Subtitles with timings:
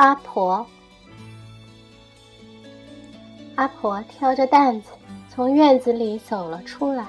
[0.00, 0.66] 阿婆。
[3.56, 4.92] 阿婆挑着担子
[5.28, 7.04] 从院子里走了出来，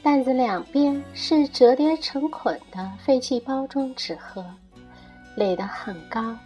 [0.00, 4.46] 担子两边是折叠成捆的废弃包装纸盒，
[5.34, 6.36] 垒得很高，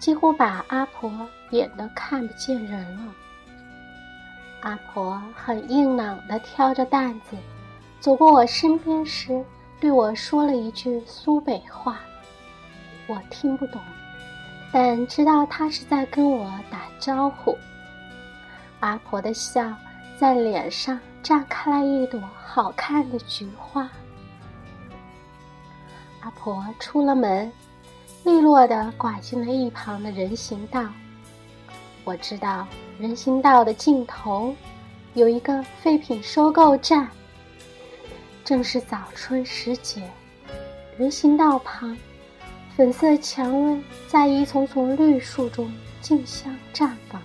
[0.00, 1.08] 几乎把阿婆
[1.50, 3.14] 掩得看不见人了。
[4.62, 7.36] 阿婆很硬朗地挑着担子，
[8.00, 9.40] 走过我身边时，
[9.78, 12.00] 对我说了一句苏北话，
[13.06, 13.80] 我听不懂，
[14.74, 17.56] 但知道他是在跟我打招呼。
[18.80, 19.72] 阿婆的笑
[20.18, 23.88] 在脸上绽开了一朵好看的菊花。
[26.22, 27.52] 阿婆出了门，
[28.24, 30.84] 利落地拐进了一旁的人行道。
[32.02, 32.66] 我知道
[32.98, 34.52] 人行道的尽头
[35.12, 37.08] 有一个废品收购站。
[38.44, 40.02] 正是早春时节，
[40.98, 41.96] 人行道旁，
[42.76, 47.22] 粉色蔷薇在一丛丛绿树中竞相绽放。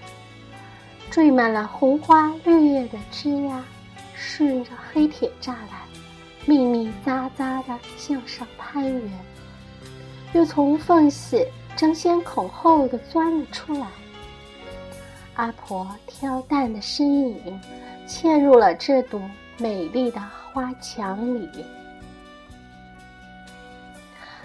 [1.09, 3.59] 缀满了红花绿叶的枝桠，
[4.13, 5.81] 顺着黑铁栅栏，
[6.45, 9.11] 密密匝匝地向上攀援，
[10.33, 11.43] 又从缝隙
[11.75, 13.87] 争先恐后地钻了出来。
[15.33, 17.59] 阿婆挑担的身影
[18.07, 19.19] 嵌入了这堵
[19.57, 20.21] 美丽的
[20.53, 21.49] 花墙里。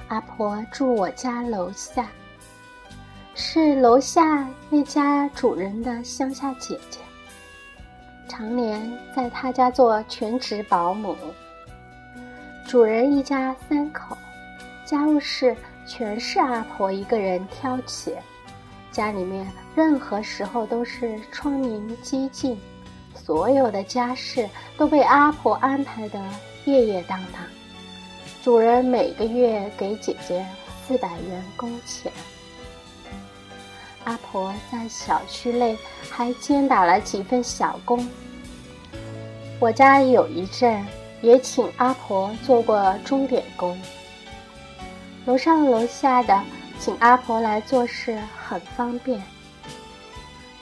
[0.09, 2.07] 阿婆住我家楼下。
[3.35, 7.01] 是楼下那家主人的乡下姐姐，
[8.29, 8.81] 常年
[9.15, 11.17] 在他家做全职保姆。
[12.65, 14.17] 主人一家三口，
[14.85, 18.15] 家务事全是阿婆一个人挑起，
[18.93, 19.45] 家里面
[19.75, 22.57] 任何时候都是窗明几净，
[23.17, 26.21] 所有的家事都被阿婆安排的
[26.67, 27.43] 夜夜当当。
[28.45, 30.45] 主人每个月给姐姐
[30.87, 32.13] 四百元工钱。
[34.05, 35.75] 阿婆在小区内
[36.11, 38.07] 还兼打了几份小工。
[39.59, 40.85] 我家有一阵
[41.23, 43.81] 也请阿婆做过钟点工。
[45.25, 46.39] 楼上楼下的
[46.79, 49.23] 请阿婆来做事很方便。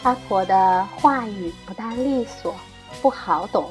[0.05, 2.55] 阿婆的话语不大利索，
[3.03, 3.69] 不好懂，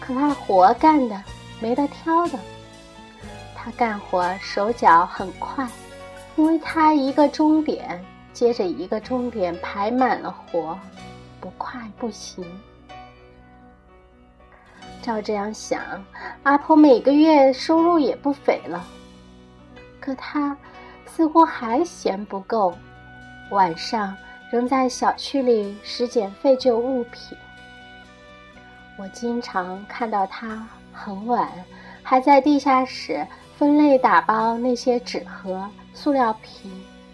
[0.00, 1.22] 可她活干的
[1.60, 2.38] 没得挑的。
[3.62, 5.64] 他干活手脚很快，
[6.34, 8.04] 因为他一个钟点。
[8.32, 10.76] 接着一个钟点排满了活，
[11.38, 12.42] 不快不行。
[15.02, 15.82] 照这样想，
[16.42, 18.82] 阿婆每个月收入也不菲了。
[20.00, 20.56] 可她
[21.04, 22.74] 似乎还嫌不够，
[23.50, 24.16] 晚上
[24.50, 27.36] 仍在小区里拾捡废旧物品。
[28.96, 31.52] 我经常看到她很晚
[32.02, 36.70] 还在地下室分类打包那些纸盒、塑料瓶、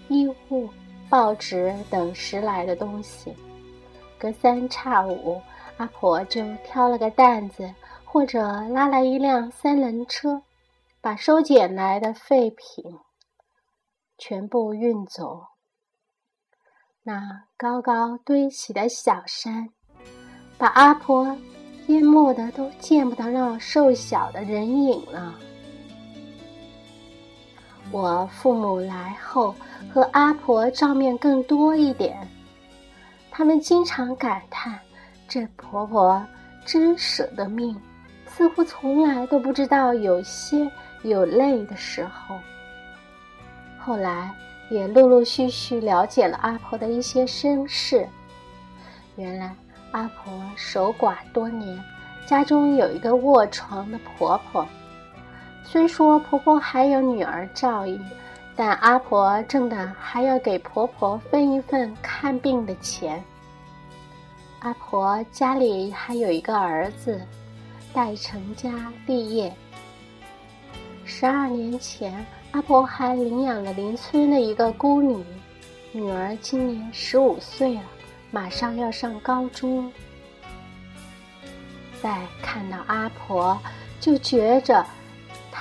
[0.08, 0.68] 衣物。
[1.10, 3.34] 报纸等拾来的东西，
[4.18, 5.40] 隔三差五，
[5.78, 10.42] 阿婆就挑了个担子，或者拉来一辆三轮车，
[11.00, 12.98] 把收捡来的废品
[14.18, 15.42] 全部运走。
[17.04, 19.70] 那高高堆起的小山，
[20.58, 21.34] 把阿婆
[21.86, 25.34] 淹没的都见不到那瘦小的人影了。
[27.90, 29.54] 我父母来后，
[29.92, 32.16] 和阿婆照面更多一点。
[33.30, 34.78] 他们经常感叹
[35.26, 36.22] ：“这婆婆
[36.66, 37.74] 真舍得命，
[38.26, 40.70] 似乎从来都不知道有些
[41.02, 42.36] 有累的时候。”
[43.80, 44.30] 后来
[44.70, 48.06] 也陆陆续续了解了阿婆的一些身世。
[49.16, 49.54] 原来
[49.92, 51.82] 阿婆守寡多年，
[52.26, 54.66] 家中有一个卧床的婆婆。
[55.70, 58.02] 虽说婆婆还有女儿照应，
[58.56, 63.22] 但阿婆挣的还要给婆婆分一份看病的钱。
[64.60, 67.20] 阿婆家里还有一个儿子，
[67.92, 69.52] 待成家立业。
[71.04, 75.22] 十二年前，阿婆还领养了邻村的一个孤女，
[75.92, 77.82] 女儿今年十五岁了，
[78.30, 79.92] 马上要上高中。
[82.00, 83.60] 再看到阿婆，
[84.00, 84.82] 就觉着。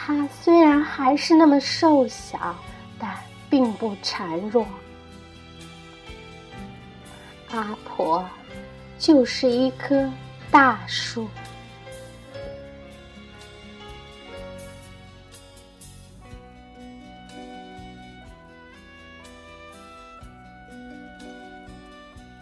[0.08, 2.56] 他虽然还是那么瘦小，
[2.98, 3.14] 但
[3.50, 4.66] 并不孱弱。
[7.50, 8.26] 阿婆
[8.98, 10.10] 就是一棵
[10.50, 11.28] 大树。